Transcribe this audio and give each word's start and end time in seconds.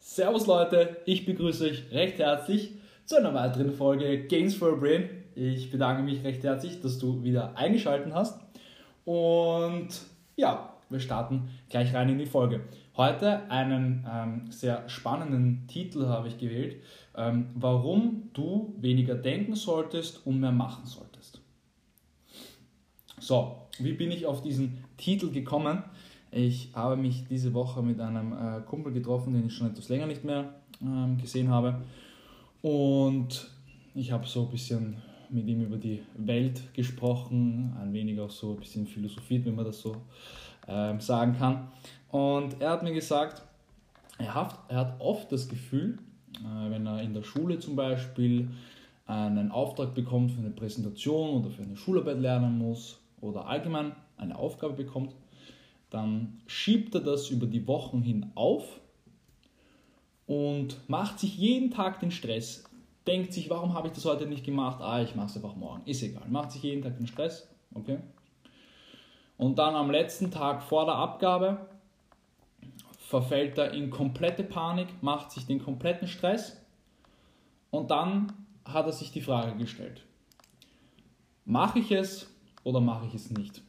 Servus 0.00 0.46
Leute, 0.48 0.96
ich 1.06 1.24
begrüße 1.24 1.66
euch 1.66 1.84
recht 1.92 2.18
herzlich 2.18 2.72
zu 3.04 3.16
einer 3.16 3.32
weiteren 3.32 3.70
Folge 3.70 4.26
Games 4.26 4.56
for 4.56 4.72
a 4.72 4.74
Brain. 4.74 5.08
Ich 5.36 5.70
bedanke 5.70 6.02
mich 6.02 6.24
recht 6.24 6.42
herzlich, 6.42 6.80
dass 6.80 6.98
du 6.98 7.22
wieder 7.22 7.56
eingeschaltet 7.56 8.12
hast. 8.12 8.40
Und 9.04 9.88
ja, 10.34 10.71
wir 10.92 11.00
starten 11.00 11.48
gleich 11.68 11.94
rein 11.94 12.08
in 12.08 12.18
die 12.18 12.26
Folge. 12.26 12.60
Heute 12.96 13.50
einen 13.50 14.06
ähm, 14.10 14.52
sehr 14.52 14.88
spannenden 14.88 15.66
Titel 15.66 16.06
habe 16.06 16.28
ich 16.28 16.38
gewählt, 16.38 16.76
ähm, 17.16 17.46
warum 17.54 18.30
du 18.34 18.74
weniger 18.78 19.14
denken 19.14 19.54
solltest 19.54 20.26
und 20.26 20.40
mehr 20.40 20.52
machen 20.52 20.84
solltest. 20.84 21.40
So, 23.18 23.56
wie 23.78 23.92
bin 23.92 24.10
ich 24.10 24.26
auf 24.26 24.42
diesen 24.42 24.84
Titel 24.96 25.30
gekommen? 25.30 25.82
Ich 26.30 26.70
habe 26.74 26.96
mich 26.96 27.26
diese 27.28 27.54
Woche 27.54 27.82
mit 27.82 28.00
einem 28.00 28.32
äh, 28.32 28.60
Kumpel 28.62 28.92
getroffen, 28.92 29.32
den 29.32 29.46
ich 29.46 29.54
schon 29.54 29.68
etwas 29.68 29.88
länger 29.88 30.06
nicht 30.06 30.24
mehr 30.24 30.54
ähm, 30.82 31.18
gesehen 31.18 31.48
habe. 31.48 31.82
Und 32.62 33.48
ich 33.94 34.12
habe 34.12 34.26
so 34.26 34.44
ein 34.44 34.50
bisschen 34.50 34.96
mit 35.30 35.46
ihm 35.48 35.62
über 35.62 35.76
die 35.76 36.00
Welt 36.16 36.72
gesprochen, 36.74 37.74
ein 37.80 37.92
wenig 37.92 38.20
auch 38.20 38.30
so 38.30 38.52
ein 38.52 38.58
bisschen 38.58 38.86
philosophiert, 38.86 39.46
wenn 39.46 39.54
man 39.54 39.64
das 39.64 39.80
so 39.80 39.96
ähm, 40.66 41.00
sagen 41.00 41.36
kann. 41.38 41.68
Und 42.10 42.60
er 42.60 42.70
hat 42.70 42.82
mir 42.82 42.92
gesagt, 42.92 43.42
er 44.18 44.34
hat, 44.34 44.58
er 44.68 44.76
hat 44.78 45.00
oft 45.00 45.32
das 45.32 45.48
Gefühl, 45.48 45.98
äh, 46.36 46.70
wenn 46.70 46.86
er 46.86 47.02
in 47.02 47.14
der 47.14 47.22
Schule 47.22 47.58
zum 47.58 47.76
Beispiel 47.76 48.50
einen 49.06 49.50
Auftrag 49.50 49.94
bekommt 49.94 50.32
für 50.32 50.40
eine 50.40 50.50
Präsentation 50.50 51.40
oder 51.40 51.50
für 51.50 51.62
eine 51.62 51.76
Schularbeit 51.76 52.18
lernen 52.18 52.58
muss 52.58 53.00
oder 53.20 53.46
allgemein 53.46 53.92
eine 54.16 54.38
Aufgabe 54.38 54.74
bekommt, 54.74 55.14
dann 55.90 56.40
schiebt 56.46 56.94
er 56.94 57.00
das 57.00 57.28
über 57.30 57.46
die 57.46 57.66
Wochen 57.66 58.00
hin 58.00 58.30
auf 58.34 58.80
und 60.26 60.76
macht 60.88 61.18
sich 61.18 61.36
jeden 61.36 61.70
Tag 61.70 62.00
den 62.00 62.10
Stress. 62.10 62.64
Denkt 63.06 63.32
sich, 63.32 63.50
warum 63.50 63.74
habe 63.74 63.88
ich 63.88 63.94
das 63.94 64.04
heute 64.04 64.26
nicht 64.26 64.44
gemacht? 64.44 64.80
Ah, 64.80 65.02
ich 65.02 65.14
mache 65.14 65.26
es 65.26 65.36
einfach 65.36 65.56
morgen. 65.56 65.82
Ist 65.84 66.02
egal. 66.02 66.22
Macht 66.28 66.52
sich 66.52 66.62
jeden 66.62 66.82
Tag 66.82 66.96
den 66.96 67.06
Stress. 67.06 67.48
Okay. 67.74 67.98
Und 69.42 69.58
dann 69.58 69.74
am 69.74 69.90
letzten 69.90 70.30
Tag 70.30 70.62
vor 70.62 70.84
der 70.84 70.94
Abgabe 70.94 71.66
verfällt 72.96 73.58
er 73.58 73.72
in 73.72 73.90
komplette 73.90 74.44
Panik, 74.44 74.86
macht 75.02 75.32
sich 75.32 75.46
den 75.46 75.60
kompletten 75.60 76.06
Stress 76.06 76.64
und 77.72 77.90
dann 77.90 78.32
hat 78.64 78.86
er 78.86 78.92
sich 78.92 79.10
die 79.10 79.20
Frage 79.20 79.56
gestellt, 79.56 80.06
mache 81.44 81.80
ich 81.80 81.90
es 81.90 82.32
oder 82.62 82.78
mache 82.78 83.06
ich 83.06 83.14
es 83.14 83.32
nicht? 83.32 83.62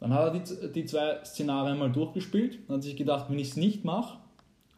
Dann 0.00 0.12
hat 0.12 0.34
er 0.34 0.40
die, 0.40 0.72
die 0.72 0.84
zwei 0.84 1.24
Szenarien 1.24 1.78
mal 1.78 1.92
durchgespielt 1.92 2.58
und 2.66 2.74
hat 2.74 2.82
sich 2.82 2.96
gedacht, 2.96 3.26
wenn 3.30 3.38
ich 3.38 3.50
es 3.50 3.56
nicht 3.56 3.84
mache 3.84 4.18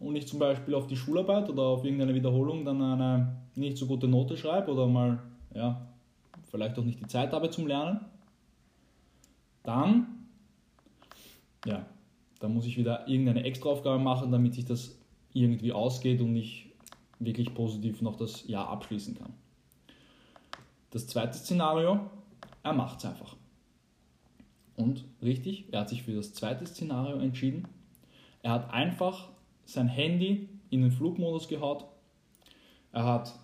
und 0.00 0.16
ich 0.16 0.28
zum 0.28 0.38
Beispiel 0.38 0.74
auf 0.74 0.86
die 0.86 0.98
Schularbeit 0.98 1.48
oder 1.48 1.62
auf 1.62 1.82
irgendeine 1.82 2.14
Wiederholung 2.14 2.66
dann 2.66 2.82
eine 2.82 3.36
nicht 3.54 3.78
so 3.78 3.86
gute 3.86 4.06
Note 4.06 4.36
schreibe 4.36 4.70
oder 4.70 4.86
mal, 4.86 5.22
ja, 5.54 5.80
vielleicht 6.50 6.78
auch 6.78 6.84
nicht 6.84 7.00
die 7.00 7.06
Zeit 7.06 7.32
habe 7.32 7.48
zum 7.48 7.66
Lernen, 7.66 8.00
dann, 9.62 10.26
ja, 11.64 11.86
dann 12.40 12.54
muss 12.54 12.66
ich 12.66 12.76
wieder 12.76 13.06
irgendeine 13.06 13.44
Extraaufgabe 13.44 14.02
machen, 14.02 14.32
damit 14.32 14.54
sich 14.54 14.64
das 14.64 14.98
irgendwie 15.32 15.72
ausgeht 15.72 16.20
und 16.20 16.34
ich 16.36 16.70
wirklich 17.18 17.54
positiv 17.54 18.02
noch 18.02 18.16
das 18.16 18.46
Jahr 18.48 18.68
abschließen 18.68 19.16
kann. 19.16 19.32
Das 20.90 21.06
zweite 21.06 21.38
Szenario, 21.38 22.00
er 22.62 22.72
macht 22.72 22.98
es 22.98 23.04
einfach. 23.04 23.36
Und 24.76 25.04
richtig, 25.22 25.66
er 25.72 25.80
hat 25.80 25.88
sich 25.88 26.02
für 26.02 26.14
das 26.14 26.34
zweite 26.34 26.66
Szenario 26.66 27.18
entschieden. 27.18 27.68
Er 28.42 28.52
hat 28.52 28.72
einfach 28.72 29.28
sein 29.64 29.88
Handy 29.88 30.48
in 30.70 30.82
den 30.82 30.90
Flugmodus 30.90 31.46
gehaut. 31.46 31.84
Er 32.90 33.04
hat 33.04 33.38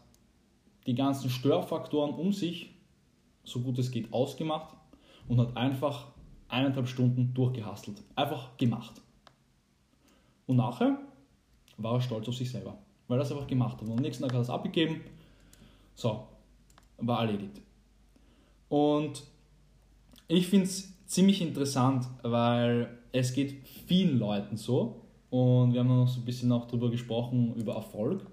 die 0.87 0.95
ganzen 0.95 1.31
Störfaktoren 1.31 2.15
um 2.15 2.33
sich, 2.33 2.75
so 3.45 3.61
gut 3.61 3.79
es 3.79 3.91
geht, 3.91 4.13
ausgemacht 4.13 4.78
und 5.29 5.39
hat 5.39 5.57
einfach 5.57 6.09
eineinhalb 6.49 6.89
Stunden 6.89 7.33
durchgehastelt. 7.35 8.03
Einfach 8.17 8.57
gemacht. 8.57 9.01
Und 10.47 10.57
nachher 10.57 10.99
war 11.77 11.95
er 11.95 12.01
stolz 12.01 12.29
auf 12.29 12.35
sich 12.35 12.51
selber, 12.51 12.79
weil 13.07 13.19
er 13.19 13.23
es 13.23 13.31
einfach 13.31 13.47
gemacht 13.47 13.81
hat. 13.81 13.89
Und 13.89 13.93
am 13.93 14.03
nächsten 14.03 14.23
Tag 14.23 14.33
hat 14.33 14.39
er 14.39 14.43
es 14.43 14.51
abgegeben. 14.51 15.03
So, 15.95 16.27
war 16.99 17.21
erledigt. 17.21 17.61
Und 18.69 19.23
ich 20.27 20.47
finde 20.47 20.67
es 20.67 20.93
ziemlich 21.07 21.41
interessant, 21.41 22.07
weil 22.23 22.99
es 23.13 23.33
geht 23.33 23.67
vielen 23.87 24.19
Leuten 24.19 24.57
so 24.57 25.03
und 25.31 25.73
wir 25.73 25.81
haben 25.81 25.89
noch 25.89 26.09
so 26.09 26.21
ein 26.21 26.25
bisschen 26.25 26.53
auch 26.53 26.67
darüber 26.67 26.91
gesprochen, 26.91 27.55
über 27.55 27.75
Erfolg. 27.75 28.27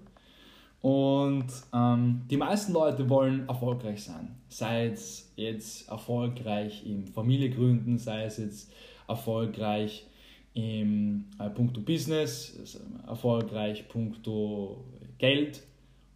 Und 0.82 1.46
ähm, 1.72 2.22
die 2.30 2.36
meisten 2.36 2.72
Leute 2.72 3.08
wollen 3.08 3.48
erfolgreich 3.48 4.04
sein. 4.04 4.36
Sei 4.48 4.86
es 4.86 5.32
jetzt 5.36 5.88
erfolgreich 5.88 6.86
im 6.86 7.06
Familiegründen, 7.06 7.98
sei 7.98 8.24
es 8.24 8.36
jetzt 8.38 8.72
erfolgreich 9.08 10.06
im 10.54 11.26
äh, 11.38 11.50
puncto 11.50 11.80
Business, 11.80 12.78
erfolgreich 13.06 13.88
puncto 13.88 14.84
Geld. 15.18 15.62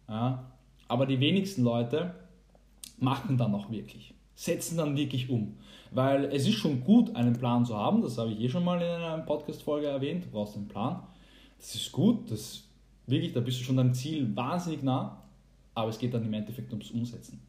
Ja. 0.07 0.51
Aber 0.87 1.05
die 1.05 1.19
wenigsten 1.19 1.63
Leute 1.63 2.15
machen 2.97 3.37
dann 3.37 3.53
auch 3.53 3.69
wirklich, 3.71 4.13
setzen 4.35 4.77
dann 4.77 4.95
wirklich 4.95 5.29
um. 5.29 5.57
Weil 5.91 6.25
es 6.25 6.47
ist 6.47 6.55
schon 6.55 6.83
gut, 6.83 7.15
einen 7.15 7.33
Plan 7.33 7.65
zu 7.65 7.75
haben, 7.75 8.01
das 8.01 8.17
habe 8.17 8.31
ich 8.31 8.39
eh 8.39 8.49
schon 8.49 8.63
mal 8.63 8.77
in 8.81 8.87
einer 8.87 9.17
Podcast-Folge 9.19 9.87
erwähnt, 9.87 10.25
du 10.25 10.29
brauchst 10.29 10.55
einen 10.55 10.67
Plan. 10.67 11.03
Das 11.57 11.75
ist 11.75 11.91
gut, 11.91 12.31
das 12.31 12.63
wirklich, 13.11 13.33
da 13.33 13.41
bist 13.41 13.59
du 13.59 13.63
schon 13.63 13.77
deinem 13.77 13.93
Ziel 13.93 14.35
wahnsinnig 14.35 14.81
nah, 14.83 15.21
aber 15.75 15.89
es 15.89 15.99
geht 15.99 16.13
dann 16.13 16.25
im 16.25 16.33
Endeffekt 16.33 16.71
ums 16.71 16.91
Umsetzen. 16.91 17.41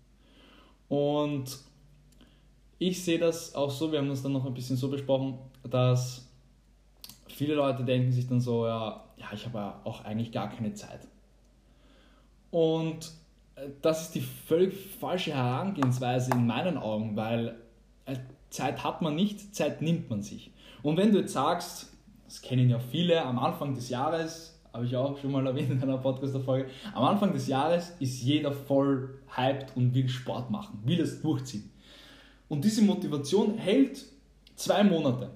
Und 0.88 1.58
ich 2.78 3.02
sehe 3.02 3.18
das 3.18 3.54
auch 3.54 3.70
so, 3.70 3.90
wir 3.92 3.98
haben 3.98 4.08
das 4.08 4.22
dann 4.22 4.32
noch 4.32 4.44
ein 4.44 4.54
bisschen 4.54 4.76
so 4.76 4.88
besprochen, 4.88 5.38
dass 5.70 6.28
viele 7.28 7.54
Leute 7.54 7.84
denken 7.84 8.12
sich 8.12 8.26
dann 8.26 8.40
so, 8.40 8.66
ja, 8.66 9.04
ja 9.16 9.26
ich 9.32 9.46
habe 9.46 9.58
ja 9.58 9.80
auch 9.84 10.04
eigentlich 10.04 10.32
gar 10.32 10.50
keine 10.50 10.74
Zeit. 10.74 11.00
Und 12.50 13.12
äh, 13.54 13.68
das 13.80 14.02
ist 14.02 14.14
die 14.14 14.20
völlig 14.20 14.74
falsche 14.74 15.34
Herangehensweise 15.34 16.32
in 16.32 16.46
meinen 16.46 16.76
Augen, 16.76 17.16
weil 17.16 17.56
äh, 18.04 18.16
Zeit 18.50 18.84
hat 18.84 19.00
man 19.00 19.14
nicht, 19.14 19.54
Zeit 19.54 19.80
nimmt 19.80 20.10
man 20.10 20.22
sich. 20.22 20.50
Und 20.82 20.96
wenn 20.96 21.12
du 21.12 21.20
jetzt 21.20 21.32
sagst, 21.32 21.92
das 22.26 22.42
kennen 22.42 22.68
ja 22.68 22.78
viele, 22.78 23.22
am 23.22 23.38
Anfang 23.38 23.74
des 23.74 23.88
Jahres, 23.88 24.51
habe 24.72 24.86
ich 24.86 24.96
auch 24.96 25.18
schon 25.18 25.32
mal 25.32 25.46
erwähnt 25.46 25.70
in 25.70 25.82
einer 25.82 25.98
Podcast-Folge, 25.98 26.70
am 26.94 27.04
Anfang 27.04 27.32
des 27.32 27.46
Jahres 27.46 27.92
ist 28.00 28.22
jeder 28.22 28.52
voll 28.52 29.18
hyped 29.36 29.76
und 29.76 29.94
will 29.94 30.08
Sport 30.08 30.50
machen, 30.50 30.78
will 30.84 31.00
es 31.00 31.20
durchziehen. 31.20 31.70
Und 32.48 32.64
diese 32.64 32.82
Motivation 32.82 33.56
hält 33.58 34.04
zwei 34.56 34.82
Monate. 34.84 35.30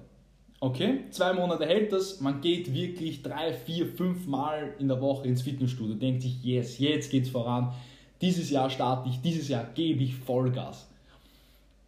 Okay, 0.59 1.01
zwei 1.11 1.33
Monate 1.33 1.67
hält 1.67 1.91
das, 1.91 2.19
man 2.19 2.41
geht 2.41 2.73
wirklich 2.73 3.21
drei, 3.21 3.53
vier, 3.53 3.85
fünf 3.85 4.25
Mal 4.25 4.73
in 4.79 4.87
der 4.87 4.99
Woche 4.99 5.27
ins 5.27 5.43
Fitnessstudio, 5.43 5.95
denkt 5.95 6.23
sich, 6.23 6.43
yes, 6.43 6.79
jetzt 6.79 7.11
geht's 7.11 7.29
voran, 7.29 7.73
dieses 8.21 8.49
Jahr 8.49 8.71
starte 8.71 9.07
ich, 9.09 9.21
dieses 9.21 9.47
Jahr 9.49 9.65
gebe 9.75 10.03
ich 10.03 10.15
Vollgas. 10.15 10.89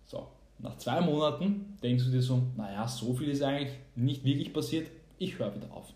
So, 0.05 0.27
nach 0.59 0.77
zwei 0.77 1.01
Monaten 1.01 1.77
denkst 1.81 2.05
du 2.05 2.11
dir 2.11 2.21
so, 2.21 2.43
naja, 2.55 2.87
so 2.87 3.15
viel 3.15 3.29
ist 3.29 3.41
eigentlich 3.41 3.73
nicht 3.95 4.23
wirklich 4.23 4.53
passiert, 4.53 4.91
ich 5.17 5.39
höre 5.39 5.55
wieder 5.55 5.73
auf. 5.73 5.91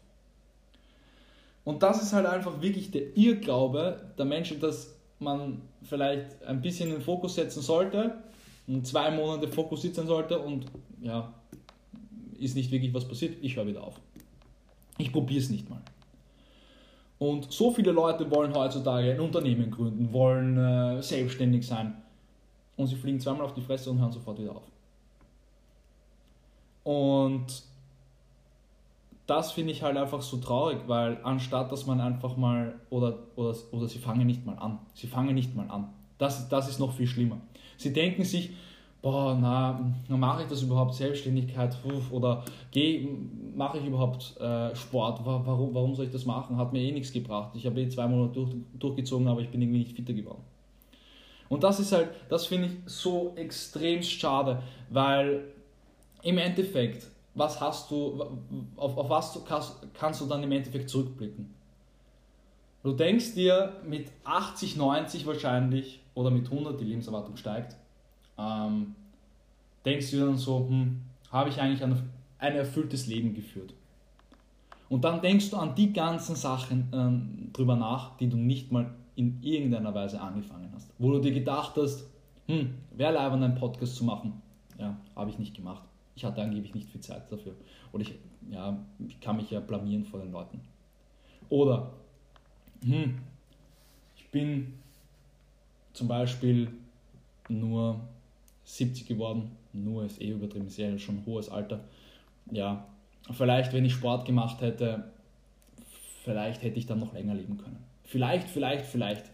Und 1.64 1.82
das 1.82 2.02
ist 2.02 2.14
halt 2.14 2.26
einfach 2.26 2.62
wirklich 2.62 2.92
der 2.92 3.16
Irrglaube 3.16 4.14
der 4.18 4.26
Menschen, 4.26 4.60
dass 4.60 4.96
man 5.20 5.62
vielleicht 5.84 6.44
ein 6.44 6.62
bisschen 6.62 6.90
den 6.90 7.02
Fokus 7.02 7.36
setzen 7.36 7.62
sollte 7.62 8.16
und 8.68 8.86
zwei 8.86 9.12
Monate 9.12 9.48
fokussiert 9.48 9.96
sein 9.96 10.08
sollte 10.08 10.40
und 10.40 10.66
ja, 11.02 11.34
ist 12.40 12.56
nicht 12.56 12.72
wirklich 12.72 12.94
was 12.94 13.08
passiert, 13.08 13.38
ich 13.42 13.56
höre 13.56 13.68
wieder 13.68 13.84
auf. 13.84 14.00
Ich 14.98 15.12
probiere 15.12 15.42
es 15.42 15.50
nicht 15.50 15.70
mal. 15.70 15.82
Und 17.20 17.52
so 17.52 17.72
viele 17.72 17.92
Leute 17.92 18.30
wollen 18.30 18.54
heutzutage 18.54 19.12
ein 19.12 19.20
Unternehmen 19.20 19.72
gründen, 19.72 20.12
wollen 20.12 20.58
äh, 20.58 21.02
selbstständig 21.02 21.66
sein 21.66 21.96
und 22.76 22.88
sie 22.88 22.96
fliegen 22.96 23.20
zweimal 23.20 23.46
auf 23.46 23.54
die 23.54 23.62
Fresse 23.62 23.90
und 23.90 24.00
hören 24.00 24.12
sofort 24.12 24.40
wieder 24.40 24.56
auf. 24.56 24.64
Und 26.84 27.64
das 29.26 29.52
finde 29.52 29.72
ich 29.72 29.84
halt 29.84 29.98
einfach 29.98 30.22
so 30.22 30.38
traurig, 30.38 30.80
weil 30.88 31.20
anstatt 31.24 31.72
dass 31.72 31.86
man 31.86 32.02
einfach 32.02 32.36
mal, 32.38 32.76
oder, 32.90 33.20
oder, 33.36 33.56
oder 33.72 33.88
sie 33.88 34.00
fangen 34.00 34.28
nicht 34.28 34.46
mal 34.46 34.58
an, 34.58 34.80
sie 34.94 35.08
fangen 35.08 35.36
nicht 35.36 35.56
mal 35.56 35.70
an. 35.70 35.90
Das, 36.18 36.50
das 36.50 36.70
ist 36.70 36.80
noch 36.80 36.94
viel 36.94 37.08
schlimmer. 37.08 37.38
Sie 37.78 37.94
denken 37.94 38.24
sich, 38.24 38.52
boah, 39.02 39.38
na, 39.40 39.80
mache 40.08 40.44
ich 40.44 40.48
das 40.48 40.62
überhaupt 40.62 40.94
Selbstständigkeit 40.96 41.78
oder 42.12 42.44
mache 43.56 43.78
ich 43.78 43.86
überhaupt 43.86 44.40
äh, 44.40 44.76
Sport? 44.76 45.22
Warum, 45.24 45.74
warum 45.74 45.96
soll 45.96 46.06
ich 46.06 46.12
das 46.12 46.26
machen? 46.26 46.58
Hat 46.58 46.74
mir 46.74 46.82
eh 46.82 46.92
nichts 46.92 47.12
gebracht. 47.12 47.52
Ich 47.56 47.66
habe 47.66 47.82
eh 47.82 47.90
zwei 47.90 48.08
Monate 48.08 48.34
durch, 48.34 48.52
durchgezogen, 48.80 49.28
aber 49.28 49.42
ich 49.42 49.50
bin 49.50 49.62
irgendwie 49.62 49.80
nicht 49.80 49.96
fitter 49.96 50.14
geworden. 50.14 50.42
Und 51.50 51.64
das 51.64 51.80
ist 51.80 51.92
halt, 51.92 52.10
das 52.30 52.48
finde 52.48 52.68
ich 52.68 52.74
so 52.86 53.34
extrem 53.36 54.02
schade, 54.02 54.64
weil 54.90 55.44
im 56.24 56.38
Endeffekt, 56.38 57.08
was 57.36 57.60
hast 57.60 57.90
du, 57.90 58.24
auf, 58.76 58.98
auf 58.98 59.10
was 59.10 59.34
du 59.34 59.42
kannst, 59.44 59.76
kannst 59.94 60.22
du 60.22 60.26
dann 60.26 60.44
im 60.44 60.52
Endeffekt 60.52 60.90
zurückblicken? 60.90 61.54
Du 62.84 62.92
denkst 62.92 63.34
dir 63.34 63.78
mit 63.88 64.12
80, 64.26 64.76
90 64.76 65.26
wahrscheinlich 65.26 66.02
oder 66.16 66.30
mit 66.30 66.52
100, 66.52 66.80
die 66.80 66.86
Lebenserwartung 66.86 67.38
steigt, 67.38 67.78
ähm, 68.38 68.96
denkst 69.86 70.12
du 70.12 70.18
dir 70.18 70.26
dann 70.26 70.38
so, 70.38 70.68
hm, 70.68 71.02
habe 71.32 71.50
ich 71.50 71.60
eigentlich 71.60 71.84
ein, 71.84 72.10
ein 72.40 72.56
erfülltes 72.56 73.08
Leben 73.08 73.34
geführt? 73.34 73.74
Und 74.90 75.04
dann 75.04 75.22
denkst 75.22 75.50
du 75.50 75.58
an 75.58 75.76
die 75.76 75.92
ganzen 75.92 76.36
Sachen 76.36 76.90
ähm, 76.94 77.50
drüber 77.54 77.76
nach, 77.76 78.18
die 78.18 78.30
du 78.30 78.38
nicht 78.38 78.72
mal 78.72 78.94
in 79.16 79.42
irgendeiner 79.42 79.94
Weise 79.96 80.22
angefangen 80.22 80.70
hast. 80.76 80.92
Wo 81.00 81.12
du 81.12 81.20
dir 81.20 81.32
gedacht 81.32 81.74
hast, 81.78 82.06
hm, 82.48 82.76
wäre 82.92 83.14
leibend 83.14 83.44
einen 83.44 83.56
Podcast 83.56 83.96
zu 83.96 84.04
machen. 84.04 84.42
Ja, 84.78 84.98
habe 85.16 85.30
ich 85.30 85.40
nicht 85.40 85.56
gemacht. 85.56 85.84
Ich 86.16 86.24
hatte 86.24 86.42
angeblich 86.42 86.76
nicht 86.76 86.90
viel 86.90 87.02
Zeit 87.02 87.32
dafür. 87.32 87.56
Oder 87.92 88.04
ich, 88.04 88.14
ja, 88.50 88.78
ich 89.08 89.20
kann 89.20 89.38
mich 89.38 89.50
ja 89.50 89.60
blamieren 89.60 90.06
vor 90.06 90.20
den 90.20 90.32
Leuten. 90.32 90.62
Oder, 91.50 91.92
hm, 92.84 93.20
ich 94.16 94.30
bin 94.30 94.74
zum 95.94 96.08
Beispiel 96.08 96.70
nur 97.50 98.00
70 98.66 99.08
geworden. 99.08 99.52
Nur 99.74 100.06
ist 100.06 100.22
eh 100.22 100.32
übertrieben, 100.32 100.68
ist 100.68 100.78
ja 100.78 100.98
schon 100.98 101.18
ein 101.18 101.26
hohes 101.26 101.50
Alter. 101.50 101.84
Ja, 102.52 102.88
vielleicht, 103.32 103.74
wenn 103.74 103.86
ich 103.86 103.94
Sport 103.94 104.26
gemacht 104.26 104.62
hätte, 104.62 105.12
vielleicht 106.24 106.62
hätte 106.62 106.78
ich 106.78 106.86
dann 106.86 107.00
noch 107.00 107.14
länger 107.14 107.34
leben 107.34 107.58
können. 107.58 107.78
Vielleicht, 108.04 108.50
vielleicht, 108.50 108.86
vielleicht. 108.86 109.26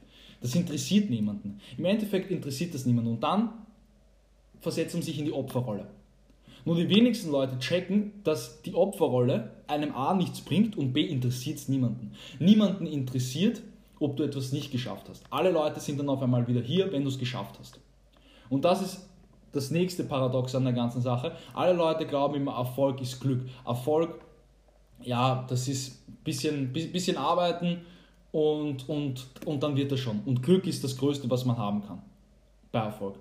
Das 0.42 0.56
interessiert 0.56 1.10
niemanden. 1.10 1.60
Im 1.78 1.86
Endeffekt 1.86 2.31
interessiert 2.31 2.74
das 2.74 2.86
niemanden. 2.86 3.12
Und 3.12 3.24
dann 3.24 3.50
versetzen 4.62 5.02
sich 5.02 5.20
in 5.20 5.26
die 5.26 5.34
Opferrolle. 5.34 5.88
Nur 6.69 6.77
die 6.77 6.88
wenigsten 6.88 7.31
Leute 7.31 7.57
checken, 7.57 8.12
dass 8.24 8.62
die 8.62 8.75
Opferrolle 8.75 9.50
einem 9.66 9.95
A 9.95 10.13
nichts 10.13 10.39
bringt 10.42 10.77
und 10.77 10.94
B 10.94 11.01
interessiert 11.01 11.57
es 11.57 11.68
niemanden. 11.68 12.12
Niemanden 12.38 12.86
interessiert, 12.86 13.63
ob 14.00 14.18
du 14.18 14.21
etwas 14.21 14.51
nicht 14.51 14.71
geschafft 14.71 15.10
hast. 15.10 15.24
Alle 15.31 15.50
Leute 15.50 15.80
sind 15.80 15.98
dann 15.98 16.10
auf 16.10 16.21
einmal 16.21 16.48
wieder 16.48 16.62
hier, 16.62 16.92
wenn 16.92 17.01
du 17.01 17.10
es 17.10 17.18
geschafft 17.18 17.56
hast. 17.60 17.80
Und 18.51 18.66
das 18.66 18.83
ist 18.83 19.10
das 19.51 19.71
nächste 19.71 20.04
Paradox 20.04 20.54
an 20.54 20.63
der 20.63 20.74
ganzen 20.74 21.01
Sache. 21.01 21.31
Alle 21.56 21.74
Leute 21.74 22.06
glauben 22.06 22.36
immer, 22.36 22.54
Erfolg 22.54 23.01
ist 23.01 23.19
Glück. 23.19 23.42
Erfolg, 23.66 24.21
ja, 25.01 25.48
das 25.50 25.68
ist 25.68 26.07
ein 26.07 26.18
bisschen, 26.24 26.71
bisschen 26.71 27.18
arbeiten 27.18 27.81
und, 28.31 28.88
und, 28.88 29.25
und 29.44 29.63
dann 29.63 29.75
wird 29.75 29.92
das 29.92 30.01
schon. 30.01 30.19
Und 30.24 30.44
Glück 30.44 30.68
ist 30.68 30.83
das 30.83 30.95
Größte, 30.95 31.31
was 31.31 31.45
man 31.45 31.57
haben 31.57 31.81
kann 31.81 32.04
bei 32.71 32.81
Erfolg. 32.81 33.16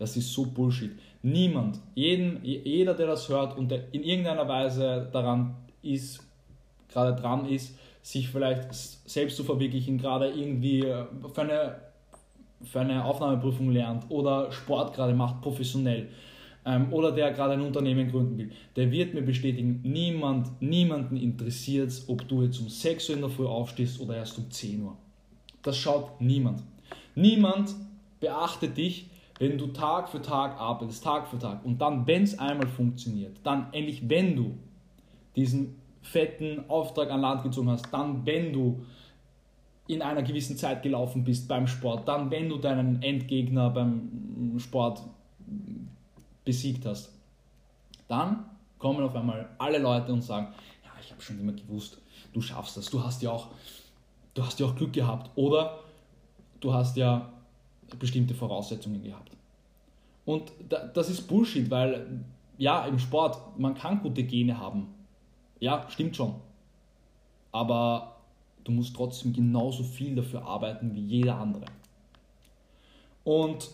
Das 0.00 0.16
ist 0.16 0.32
so 0.32 0.46
Bullshit. 0.46 0.92
Niemand, 1.22 1.78
jeden, 1.94 2.42
jeder, 2.42 2.94
der 2.94 3.06
das 3.06 3.28
hört 3.28 3.56
und 3.58 3.70
der 3.70 3.92
in 3.92 4.02
irgendeiner 4.02 4.48
Weise 4.48 5.10
daran 5.12 5.56
ist, 5.82 6.20
gerade 6.88 7.20
dran 7.20 7.44
ist, 7.44 7.78
sich 8.00 8.30
vielleicht 8.30 8.72
selbst 8.72 9.36
zu 9.36 9.44
verwirklichen, 9.44 9.98
gerade 9.98 10.30
irgendwie 10.30 10.80
äh, 10.80 11.04
für 11.34 11.42
eine, 11.42 11.76
für 12.62 12.80
eine 12.80 13.04
Aufnahmeprüfung 13.04 13.72
lernt 13.72 14.06
oder 14.08 14.50
Sport 14.50 14.94
gerade 14.94 15.12
macht, 15.12 15.42
professionell, 15.42 16.08
ähm, 16.64 16.90
oder 16.94 17.12
der 17.12 17.32
gerade 17.32 17.52
ein 17.52 17.60
Unternehmen 17.60 18.10
gründen 18.10 18.38
will, 18.38 18.52
der 18.76 18.90
wird 18.90 19.12
mir 19.12 19.22
bestätigen, 19.22 19.80
niemand, 19.82 20.62
niemanden 20.62 21.18
interessiert 21.18 21.88
es, 21.88 22.08
ob 22.08 22.26
du 22.26 22.42
jetzt 22.42 22.58
um 22.58 22.70
6 22.70 23.10
Uhr 23.10 23.16
in 23.16 23.20
der 23.20 23.30
Früh 23.30 23.46
aufstehst 23.46 24.00
oder 24.00 24.16
erst 24.16 24.38
um 24.38 24.50
10 24.50 24.82
Uhr. 24.82 24.96
Das 25.62 25.76
schaut 25.76 26.22
niemand. 26.22 26.62
Niemand 27.14 27.74
beachtet 28.18 28.78
dich, 28.78 29.10
wenn 29.40 29.56
du 29.56 29.68
Tag 29.68 30.10
für 30.10 30.20
Tag 30.20 30.60
arbeitest, 30.60 31.02
Tag 31.02 31.26
für 31.26 31.38
Tag. 31.38 31.64
Und 31.64 31.80
dann, 31.80 32.06
wenn 32.06 32.22
es 32.22 32.38
einmal 32.38 32.68
funktioniert, 32.68 33.38
dann 33.42 33.72
endlich, 33.72 34.06
wenn 34.08 34.36
du 34.36 34.54
diesen 35.34 35.80
fetten 36.02 36.68
Auftrag 36.68 37.10
an 37.10 37.22
Land 37.22 37.42
gezogen 37.42 37.70
hast, 37.70 37.86
dann, 37.90 38.24
wenn 38.26 38.52
du 38.52 38.84
in 39.86 40.02
einer 40.02 40.22
gewissen 40.22 40.58
Zeit 40.58 40.82
gelaufen 40.82 41.24
bist 41.24 41.48
beim 41.48 41.66
Sport, 41.66 42.06
dann, 42.06 42.30
wenn 42.30 42.50
du 42.50 42.58
deinen 42.58 43.02
Endgegner 43.02 43.70
beim 43.70 44.58
Sport 44.58 45.00
besiegt 46.44 46.84
hast, 46.84 47.10
dann 48.08 48.44
kommen 48.78 49.02
auf 49.02 49.16
einmal 49.16 49.48
alle 49.58 49.78
Leute 49.78 50.12
und 50.12 50.20
sagen, 50.20 50.48
ja, 50.84 50.90
ich 51.00 51.10
habe 51.10 51.22
schon 51.22 51.40
immer 51.40 51.52
gewusst, 51.52 51.98
du 52.34 52.42
schaffst 52.42 52.76
das, 52.76 52.90
du 52.90 53.02
hast 53.02 53.22
ja 53.22 53.30
auch, 53.30 53.48
du 54.34 54.44
hast 54.44 54.60
ja 54.60 54.66
auch 54.66 54.76
Glück 54.76 54.92
gehabt 54.92 55.30
oder 55.34 55.78
du 56.60 56.74
hast 56.74 56.98
ja 56.98 57.32
bestimmte 57.98 58.34
Voraussetzungen 58.34 59.02
gehabt. 59.02 59.30
Und 60.24 60.52
das 60.94 61.08
ist 61.08 61.22
Bullshit, 61.22 61.70
weil 61.70 62.20
ja, 62.58 62.84
im 62.84 62.98
Sport, 62.98 63.58
man 63.58 63.74
kann 63.74 64.02
gute 64.02 64.22
Gene 64.22 64.58
haben. 64.58 64.88
Ja, 65.60 65.86
stimmt 65.88 66.14
schon. 66.14 66.34
Aber 67.52 68.16
du 68.64 68.72
musst 68.72 68.94
trotzdem 68.94 69.32
genauso 69.32 69.82
viel 69.82 70.14
dafür 70.14 70.42
arbeiten 70.42 70.94
wie 70.94 71.00
jeder 71.00 71.36
andere. 71.36 71.64
Und 73.24 73.70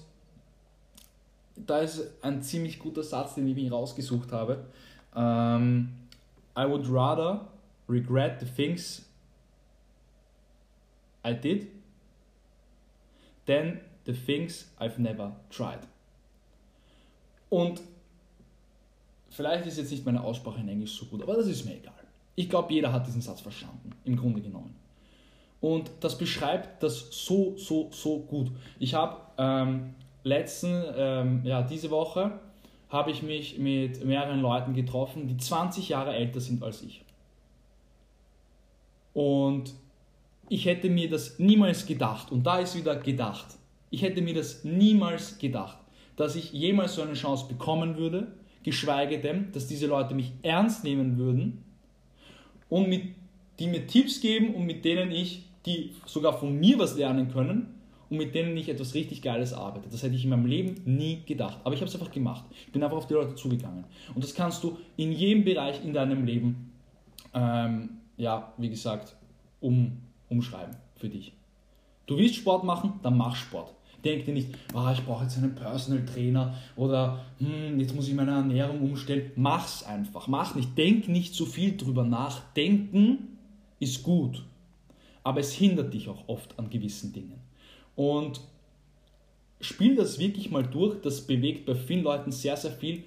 da 1.56 1.78
ist 1.78 2.22
ein 2.22 2.42
ziemlich 2.42 2.78
guter 2.78 3.02
Satz, 3.02 3.34
den 3.34 3.48
ich 3.48 3.56
mir 3.56 3.72
rausgesucht 3.72 4.32
habe. 4.32 4.66
Um, 5.14 5.22
ähm, 5.22 5.88
I 6.56 6.68
would 6.68 6.86
rather 6.88 7.48
regret 7.88 8.38
the 8.40 8.46
things 8.46 9.04
I 11.24 11.34
did 11.34 11.68
than 13.46 13.80
the 14.06 14.12
things 14.12 14.73
I've 14.79 14.99
never 14.99 15.37
tried. 15.50 15.81
Und 17.50 17.81
vielleicht 19.29 19.67
ist 19.67 19.79
jetzt 19.79 19.91
nicht 19.91 20.05
meine 20.05 20.23
Aussprache 20.23 20.61
in 20.61 20.69
Englisch 20.69 20.99
so 20.99 21.06
gut, 21.06 21.23
aber 21.23 21.35
das 21.35 21.47
ist 21.47 21.64
mir 21.64 21.76
egal. 21.76 21.93
Ich 22.35 22.49
glaube, 22.49 22.73
jeder 22.73 22.93
hat 22.93 23.06
diesen 23.06 23.20
Satz 23.20 23.41
verstanden, 23.41 23.93
im 24.05 24.17
Grunde 24.17 24.41
genommen. 24.41 24.75
Und 25.61 25.91
das 26.00 26.19
beschreibt 26.19 26.82
das 26.82 27.08
so, 27.11 27.56
so, 27.56 27.88
so 27.91 28.20
gut. 28.20 28.50
Ich 28.79 28.94
habe 28.94 29.20
ähm, 29.38 29.94
letzten, 30.23 30.85
ähm, 30.94 31.41
ja, 31.44 31.62
diese 31.62 31.91
Woche 31.91 32.38
habe 32.88 33.11
ich 33.11 33.23
mich 33.23 33.59
mit 33.59 34.05
mehreren 34.05 34.41
Leuten 34.41 34.75
getroffen, 34.75 35.26
die 35.26 35.37
20 35.37 35.88
Jahre 35.88 36.14
älter 36.14 36.41
sind 36.41 36.62
als 36.62 36.82
ich. 36.82 37.05
Und 39.14 39.73
ich 40.49 40.67
hätte 40.67 40.88
mir 40.91 41.09
das 41.09 41.38
niemals 41.38 41.87
gedacht, 41.87 42.31
und 42.31 42.44
da 42.44 42.59
ist 42.59 42.76
wieder 42.76 42.97
gedacht, 42.97 43.47
ich 43.96 44.02
hätte 44.02 44.20
mir 44.20 44.34
das 44.34 44.62
niemals 44.62 45.38
gedacht, 45.38 45.78
dass 46.16 46.37
ich 46.37 46.52
jemals 46.52 46.97
so 46.97 47.02
eine 47.02 47.14
Chance 47.14 47.47
bekommen 47.49 47.97
würde, 47.97 48.26
geschweige 48.62 49.18
denn, 49.18 49.52
dass 49.52 49.68
diese 49.68 49.87
Leute 49.87 50.14
mich 50.14 50.32
ernst 50.42 50.85
nehmen 50.85 51.16
würden 51.16 51.64
und 52.68 52.90
mit, 52.90 53.04
die 53.59 53.68
mir 53.68 53.87
Tipps 53.87 54.21
geben 54.21 54.54
und 54.54 54.66
mit 54.66 54.85
denen 54.85 55.11
ich, 55.12 55.44
die 55.64 55.92
sogar 56.04 56.38
von 56.38 56.61
mir 56.61 56.78
was 56.78 56.99
lernen 56.99 57.30
können, 57.32 57.73
und 58.09 58.18
mit 58.18 58.37
denen 58.37 58.56
ich 58.56 58.68
etwas 58.68 58.94
richtig 58.94 59.21
Geiles 59.21 59.52
arbeite. 59.52 59.88
Das 59.90 60.04
hätte 60.04 60.14
ich 60.14 60.23
in 60.23 60.30
meinem 60.30 60.47
Leben 60.47 60.80
nie 60.85 61.23
gedacht. 61.26 61.59
Aber 61.64 61.75
ich 61.75 61.80
habe 61.80 61.88
es 61.88 61.94
einfach 61.97 62.12
gemacht. 62.12 62.44
Ich 62.66 62.71
bin 62.71 62.85
einfach 62.85 62.99
auf 62.99 63.09
die 63.09 63.14
Leute 63.14 63.35
zugegangen. 63.35 63.82
Und 64.14 64.23
das 64.23 64.32
kannst 64.32 64.62
du 64.62 64.78
in 64.97 65.11
jedem 65.11 65.42
Bereich 65.42 65.85
in 65.85 65.92
deinem 65.92 66.25
Leben, 66.25 66.71
ähm, 67.35 67.88
ja, 68.16 68.52
wie 68.59 68.68
gesagt, 68.68 69.16
um, 69.61 70.02
umschreiben 70.28 70.76
für 70.94 71.09
dich. 71.09 71.32
Du 72.06 72.16
willst 72.16 72.37
Sport 72.37 72.62
machen, 72.62 73.00
dann 73.02 73.16
mach 73.16 73.35
Sport. 73.35 73.75
Denk 74.06 74.25
dir 74.25 74.34
nicht, 74.34 74.50
oh, 74.72 74.88
ich 74.92 75.04
brauche 75.04 75.25
jetzt 75.25 75.36
einen 75.36 75.56
Personal 75.56 76.04
Trainer 76.06 76.54
oder 76.76 77.25
hm, 77.40 77.80
jetzt 77.80 77.92
muss 77.92 78.06
ich 78.06 78.14
meine 78.14 78.30
Ernährung 78.30 78.80
umstellen. 78.80 79.32
Mach's 79.34 79.82
einfach. 79.82 80.28
Mach 80.28 80.54
nicht. 80.54 80.78
Denk 80.78 81.08
nicht 81.08 81.34
so 81.34 81.44
viel 81.44 81.76
drüber 81.76 82.04
nach. 82.04 82.40
Denken 82.54 83.36
ist 83.80 84.04
gut. 84.04 84.44
Aber 85.25 85.40
es 85.40 85.52
hindert 85.52 85.92
dich 85.92 86.08
auch 86.08 86.28
oft 86.28 86.56
an 86.56 86.70
gewissen 86.70 87.12
Dingen. 87.12 87.40
Und 87.96 88.40
spiel 89.60 89.96
das 89.96 90.20
wirklich 90.20 90.52
mal 90.52 90.62
durch, 90.62 91.00
das 91.00 91.26
bewegt 91.26 91.66
bei 91.66 91.75
vielen 91.75 92.04
Leuten 92.04 92.30
sehr, 92.30 92.56
sehr 92.56 92.70
viel. 92.70 93.02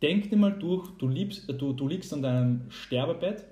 Denk 0.00 0.30
dir 0.30 0.38
mal 0.38 0.58
durch, 0.58 0.88
du, 0.96 1.06
liebst, 1.06 1.50
du, 1.50 1.74
du 1.74 1.86
liegst 1.86 2.14
an 2.14 2.22
deinem 2.22 2.62
Sterbebett 2.70 3.44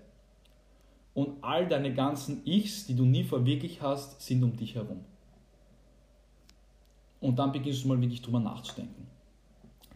und 1.12 1.36
all 1.42 1.68
deine 1.68 1.92
ganzen 1.92 2.40
Ichs, 2.46 2.86
die 2.86 2.94
du 2.94 3.04
nie 3.04 3.25
verwirklicht 3.25 3.82
hast, 3.82 4.22
sind 4.22 4.42
um 4.42 4.56
dich 4.56 4.75
herum. 4.75 5.04
Und 7.26 7.40
dann 7.40 7.50
beginnst 7.50 7.83
du 7.83 7.88
mal 7.88 8.00
wirklich 8.00 8.23
drüber 8.23 8.38
nachzudenken. 8.38 9.04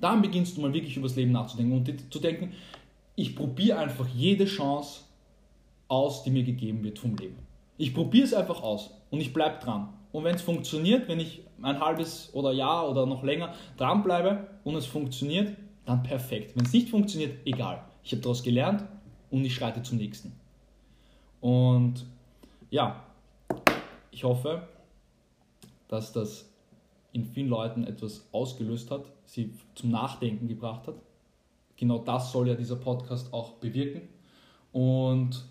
Dann 0.00 0.20
beginnst 0.20 0.56
du 0.56 0.62
mal 0.62 0.72
wirklich 0.72 0.96
über 0.96 1.06
das 1.06 1.14
Leben 1.14 1.30
nachzudenken 1.30 1.76
und 1.76 2.12
zu 2.12 2.18
denken, 2.18 2.52
ich 3.14 3.36
probiere 3.36 3.78
einfach 3.78 4.08
jede 4.08 4.46
Chance 4.46 5.02
aus, 5.86 6.24
die 6.24 6.30
mir 6.30 6.42
gegeben 6.42 6.82
wird 6.82 6.98
vom 6.98 7.14
Leben. 7.14 7.36
Ich 7.78 7.94
probiere 7.94 8.24
es 8.24 8.34
einfach 8.34 8.64
aus 8.64 8.90
und 9.10 9.20
ich 9.20 9.32
bleibe 9.32 9.62
dran. 9.62 9.90
Und 10.10 10.24
wenn 10.24 10.34
es 10.34 10.42
funktioniert, 10.42 11.06
wenn 11.06 11.20
ich 11.20 11.42
ein 11.62 11.78
halbes 11.78 12.30
oder 12.32 12.50
Jahr 12.50 12.90
oder 12.90 13.06
noch 13.06 13.22
länger 13.22 13.54
dranbleibe 13.76 14.48
und 14.64 14.74
es 14.74 14.86
funktioniert, 14.86 15.56
dann 15.86 16.02
perfekt. 16.02 16.56
Wenn 16.56 16.64
es 16.64 16.72
nicht 16.72 16.88
funktioniert, 16.88 17.46
egal. 17.46 17.84
Ich 18.02 18.10
habe 18.10 18.22
daraus 18.22 18.42
gelernt 18.42 18.82
und 19.30 19.44
ich 19.44 19.54
schreite 19.54 19.84
zum 19.84 19.98
nächsten. 19.98 20.32
Und 21.40 22.06
ja, 22.70 23.04
ich 24.10 24.24
hoffe, 24.24 24.66
dass 25.86 26.12
das 26.12 26.49
in 27.12 27.24
vielen 27.24 27.48
Leuten 27.48 27.84
etwas 27.84 28.28
ausgelöst 28.32 28.90
hat, 28.90 29.04
sie 29.24 29.52
zum 29.74 29.90
Nachdenken 29.90 30.48
gebracht 30.48 30.86
hat. 30.86 30.94
Genau 31.76 31.98
das 31.98 32.30
soll 32.30 32.48
ja 32.48 32.54
dieser 32.54 32.76
Podcast 32.76 33.32
auch 33.32 33.52
bewirken. 33.52 34.02
Und 34.72 35.44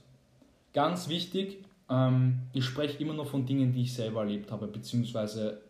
ganz 0.73 1.09
wichtig, 1.09 1.57
ähm, 1.89 2.39
ich 2.53 2.65
spreche 2.65 2.97
immer 2.99 3.13
nur 3.13 3.25
von 3.25 3.45
Dingen, 3.45 3.73
die 3.73 3.81
ich 3.81 3.93
selber 3.93 4.21
erlebt 4.21 4.51
habe, 4.51 4.67
beziehungsweise 4.67 5.61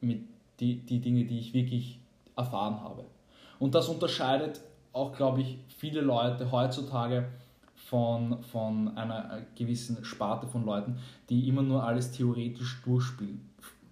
mit 0.00 0.20
die, 0.60 0.76
die 0.76 1.00
Dinge, 1.00 1.24
die 1.24 1.38
ich 1.38 1.54
wirklich 1.54 1.98
erfahren 2.36 2.80
habe. 2.80 3.04
Und 3.58 3.74
das 3.74 3.88
unterscheidet 3.88 4.60
auch, 4.92 5.16
glaube 5.16 5.40
ich, 5.40 5.58
viele 5.68 6.00
Leute 6.00 6.52
heutzutage 6.52 7.28
von, 7.74 8.42
von 8.42 8.96
einer 8.96 9.42
gewissen 9.56 10.04
Sparte 10.04 10.46
von 10.46 10.64
Leuten, 10.64 10.98
die 11.28 11.48
immer 11.48 11.62
nur 11.62 11.84
alles 11.84 12.12
theoretisch 12.12 12.82
durchspielen. 12.84 13.48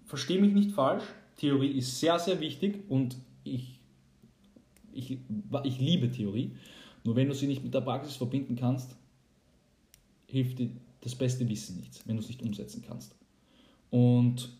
Verstehe 0.06 0.40
mich 0.40 0.52
nicht 0.52 0.72
falsch, 0.72 1.04
Theorie 1.42 1.72
ist 1.72 1.99
sehr, 1.99 2.20
sehr 2.20 2.38
wichtig 2.38 2.88
und 2.88 3.16
ich, 3.42 3.80
ich, 4.92 5.18
ich 5.64 5.80
liebe 5.80 6.08
Theorie. 6.08 6.52
Nur 7.02 7.16
wenn 7.16 7.26
du 7.26 7.34
sie 7.34 7.49
nicht 7.49 7.64
mit 7.64 7.75
der 7.75 7.80
Praxis 7.80 8.14
verbinden 8.14 8.54
kannst, 8.54 8.94
hilft 10.28 10.61
dir 10.61 10.70
das 11.00 11.16
beste 11.16 11.49
Wissen 11.49 11.80
nichts, 11.80 12.06
wenn 12.06 12.14
du 12.14 12.22
es 12.22 12.28
nicht 12.28 12.42
umsetzen 12.42 12.84
kannst. 12.87 13.16
Und 13.90 14.50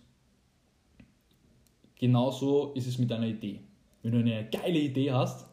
genauso 2.01 2.73
ist 2.73 2.89
es 2.89 2.99
mit 2.99 3.13
einer 3.13 3.29
Idee. 3.29 3.61
Wenn 4.03 4.11
du 4.11 4.19
eine 4.19 4.51
geile 4.51 4.81
Idee 4.81 5.13
hast, 5.13 5.47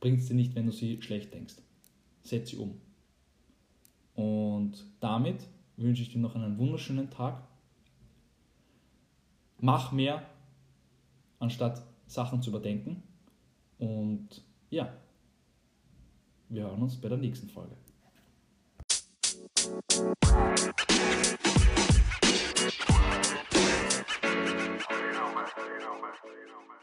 bringt 0.00 0.20
es 0.20 0.26
dir 0.26 0.34
nicht, 0.34 0.54
wenn 0.54 0.66
du 0.66 0.72
sie 0.72 1.00
schlecht 1.00 1.32
denkst. 1.32 1.54
Setz 2.24 2.50
sie 2.50 2.58
um. 2.58 2.74
Und 4.14 4.84
damit 5.00 5.48
wünsche 5.78 6.02
ich 6.02 6.10
dir 6.10 6.18
noch 6.18 6.34
einen 6.34 6.58
wunderschönen 6.58 7.08
Tag 7.08 7.42
mach 9.58 9.92
mehr, 9.92 10.22
anstatt 11.38 11.82
Sachen 12.06 12.42
zu 12.42 12.50
überdenken. 12.50 13.02
Und 13.78 14.42
ja, 14.70 14.92
wir 16.48 16.62
hören 16.62 16.82
uns 16.82 17.00
bei 17.00 17.08
der 17.08 17.18
nächsten 17.18 17.48
Folge. 17.48 17.76
you 24.98 25.12
know, 25.12 26.62
man. 26.68 26.78